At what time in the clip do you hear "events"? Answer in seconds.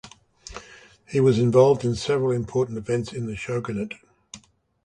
2.75-3.13